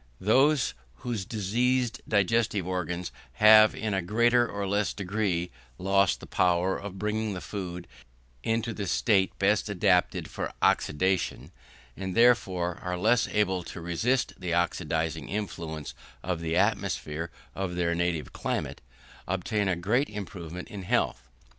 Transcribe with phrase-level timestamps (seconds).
[0.19, 0.73] Those
[1.05, 6.97] whose diseased digestive organs have in a greater or less degree lost the power of
[6.97, 7.87] bringing the food
[8.41, 11.51] into the state best adapted for oxidation,
[11.95, 15.93] and therefore are less able to resist the oxidising influence
[16.23, 18.81] of the atmosphere of their native climate,
[19.27, 21.21] obtain a great improvement in health.